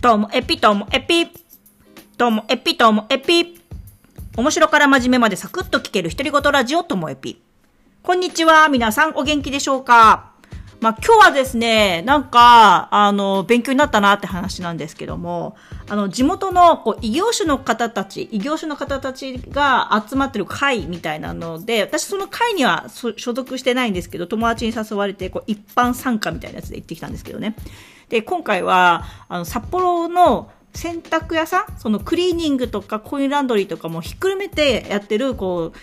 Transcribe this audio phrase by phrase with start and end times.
[0.00, 1.28] ともエピともエピ。
[2.16, 3.60] ともエピともエピ。
[4.36, 7.42] 面白から真面目までサクッと聞ける独り言ラジオともエピ。
[8.02, 8.68] こんにちは。
[8.68, 10.27] 皆さんお元気でしょうか？
[10.80, 15.56] まあ、今日はですね、なんか、あの、勉強になったなって話なんですけども、
[15.88, 27.56] あの、地元の、こう、異業種の方たち、異業種の方たちが集まってる会みたいなので、私その会には所属してないんですけど、友達に誘われて、こう、一般参加みたいなやつで行ってきたんですけどね。
[28.08, 35.78] で、今回は、あの、札幌の洗濯屋さんそのクリーニングとかコインランドリーとかもひっくるめてやってる、こう、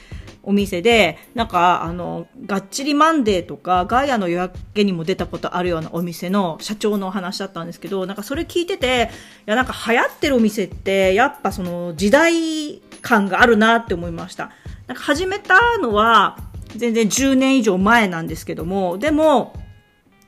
[0.46, 9.10] お店で、なんか、あの、がっちりマンデーとか、ガイアの夜明けにも出たことあるようなお店の社長のお話だったんですけど、なんかそれ聞いてて、
[9.48, 14.52] いや、なんか流行ってるお店って、やっぱその時代感があるなって思いました。
[14.88, 16.38] なんか始めたのは、
[16.76, 19.54] 全然10年以上前なんですけども、でも、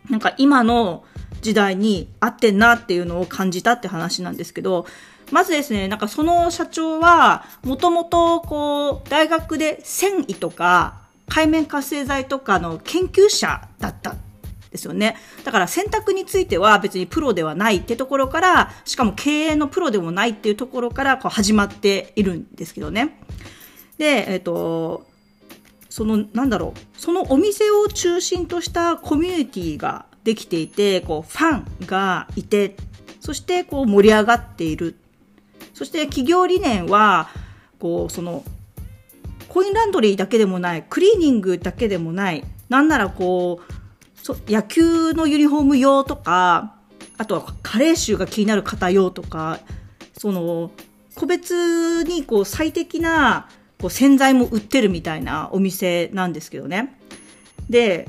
[0.09, 1.03] なんか今の
[1.41, 4.85] 時代に合ってんなっていうのを感じたって話なんですけど、
[5.31, 14.15] まずですね、なんかその社長は、もともとこう、大学で繊維とか、海面活性剤とかの研究者だった
[14.71, 15.17] ですよね。
[15.43, 23.19] だから選択については別にプロではないってところから、しかも経営のプロでもないっていうところからこう始まっているんですけどね。
[23.97, 25.07] で、えっ、ー、と、
[25.89, 32.75] その、なんだろう、そのお店を中心としたコミュニティができていて、こう、ファンがいて、
[33.19, 34.95] そしてこう盛り上がっている
[35.77, 37.29] そして企業理念は、
[37.77, 38.43] こう、その、
[39.47, 46.73] コインランドリーだけでもない、クリーニングだけでもない、なんならこう、野球のユニフォーム用とか、
[47.19, 49.59] あとは加齢臭が気になる方用とか、
[50.17, 50.71] その、
[51.13, 53.47] 個別にこう最適な
[53.79, 56.99] こう洗剤も売ってるみたいなお店なんですけどね。
[57.69, 58.07] で、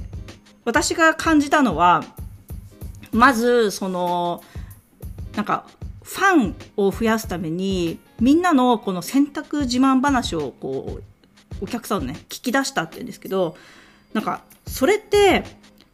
[0.65, 2.03] 私が感じたのは、
[3.13, 4.43] まず、その、
[5.37, 5.67] なんか、
[6.09, 11.03] ファンを増やすために、みんなのこの選択自慢話をこう、
[11.61, 13.57] お客さんね、聞き出したって言うんですけど、
[14.15, 15.45] なんか、それって、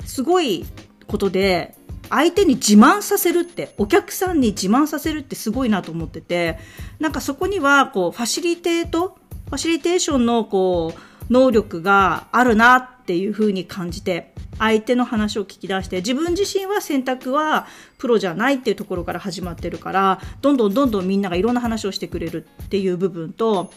[0.05, 0.67] すごい
[1.09, 1.77] ことで、
[2.11, 6.59] 相手に自慢させるって、お客さんに自慢させるってすごいなと思ってて、
[7.01, 17.67] なんかそこには、こう、ファシリテート、ファシリテーションの、こう、能力があるなっていうふうに感じて、相手の話を聞き出して、自分自身は選択は
[17.99, 23.71] プロじゃないっていうところから始まってるから、どんどんどんどんみんながいろんな話をしてくれるっていう部分と、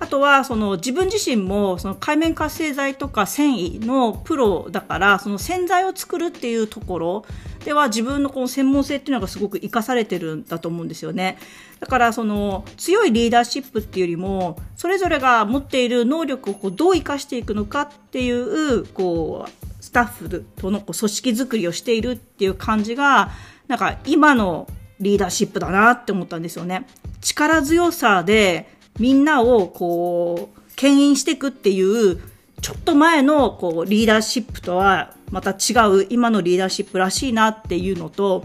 [0.00, 7.24] あとは、その自分自身も、その海面活性剤とか繊維のプロだから、その洗剤を作るっていうところ
[7.68, 11.36] では自分のこの専門性っていうのがすごく活かされてるんだと思うんですよね。
[11.80, 23.32] だから、その強いリーダーシップっていうよりも、それぞれが持っている能力をこうどう活かしていくのかっていう、こう、スタッフとのこう組織づくりをしているっていう感じが、
[23.66, 24.66] なんか今の
[24.98, 26.86] リーダーシップだなって思ったんですよね。
[27.20, 32.18] 力強さで、みんなをこう、牽引していくっていう、
[32.60, 38.44] ちょっと前のこうリーダーシップとはまた違う今のリーダーシップらしいなっていうのと、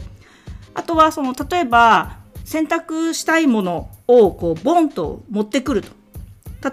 [0.73, 5.89] あとはその例えば選択したいものをこうボンと持ってくると。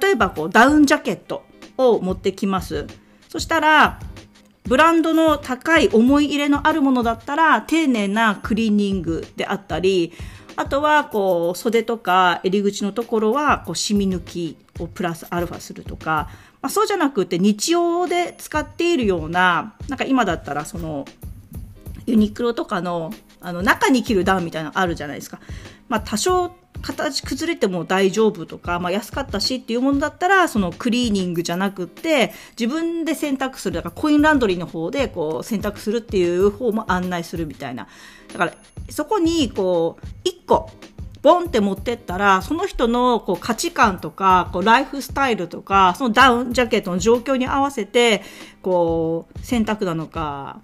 [0.00, 1.44] 例えばこうダウンジャケット
[1.76, 2.86] を持ってきます。
[3.28, 4.00] そしたら
[4.64, 10.12] ブランドの高い思い入れのあるものだったら丁寧なクリーニングであったり、
[10.60, 16.28] あとは、こう、袖とか襟口のところは、こう、染み抜きをプラスアルファするとか、
[16.60, 21.06] まあ、そうじゃなくて日用で使っているような、なんか今だったらその、
[22.04, 23.10] ユニクロとかの、
[23.40, 25.40] あの、中に着るダウンみたいなのあるじゃないですか。
[25.88, 26.52] まあ、多少
[26.82, 37.88] 形崩れても大丈夫とか、まあ、安かったしっていうものだったら、そのクリーニングじゃなくって、自分で選択する、だからコインランドリーの方でこう選択するっていう方も案内するみたいな。
[38.32, 38.52] だから、
[38.88, 40.70] そこにこう、一個、
[41.22, 48.22] ボンって持ってったら、その人のこう価値観とか、こうライフスタイルとか、そのダウンジャケットの状況に合わせて、
[48.62, 50.60] こう、選択なのか、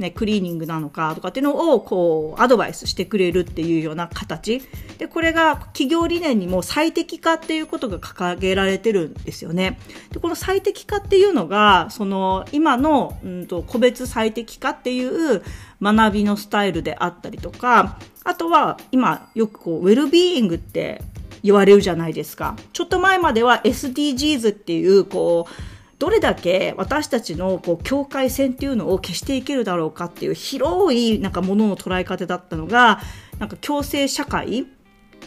[0.00, 4.62] ね、クリーニングなのかとかっていうのを、こう、アドバイスしてくれるっていうような形。
[4.98, 9.78] で、これが企業理念にも最適化っていうことが掲げられてるんですよね。
[10.10, 15.42] で、この最適化っていうのが、その、今の、うんと、個別最適化っていう
[15.82, 21.02] 学びのスタイルであったりとか、あとは、今、よくこう、ウェルビーイングって
[21.42, 22.56] 言われるじゃないですか。
[22.72, 33.00] ちょっと前までは SDGs っていう、こう、どれだけ私たちのこう境界線っていうのを消していけるだろうかっていう広いなんかものの捉え方だったのが、
[33.38, 34.66] なんか共生社会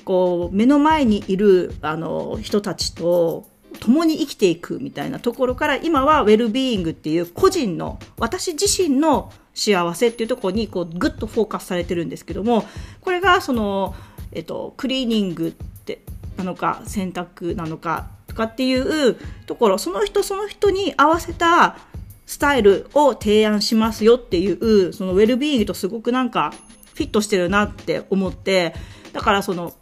[0.04, 3.48] こう目の前にいるあの人たちと
[3.80, 12.66] 共に生きていくみたいなところから今はウェルビーイングっていう個人の私自身の幸せっていうところにこうグッとフォーカスされてるんですけども
[13.02, 13.94] これがその、
[14.32, 16.02] えっと、クリーニングって
[16.38, 19.16] なのか洗濯なのかとかっていう
[19.46, 21.78] ところその人その人に合わせた
[22.26, 26.54] スタイルを提案しますよっていうそのウェルビーイングとすごくなんか
[26.96, 28.74] フィットしてるなって思って
[29.14, 29.74] だからその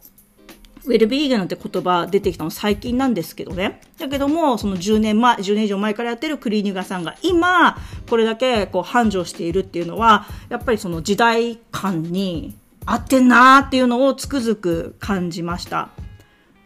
[0.84, 3.80] ウェルビーガンって言葉出てきたの最近なんですけどね。
[3.98, 7.78] だけども、その10年前、10年以上前からやってるクリーニング屋さんが今、
[8.10, 15.90] これだけこう繁盛しているっていうのは、やっぱりその時代感に合ってんなーっていうのをつくづく感じました。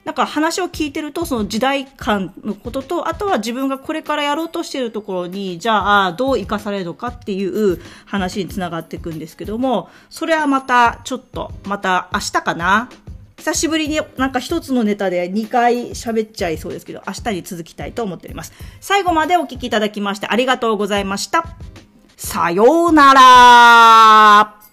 [0.06, 12.88] なんか話を聞いてると、その時代感のことと、あとは自分がこれからやろうとしているところに、じゃあ、どう生かされるのかっていう話につながっていくんですけども、それはまた、ちょっと、また明日かな？
[13.36, 18.52] 久しぶりになんか一つのネタで2回喋っちゃいそうですけど、明日に続きたいと思っております。
[18.80, 21.44] 最後までお聞きいただきましてありがとうございました。
[22.16, 24.65] さようなら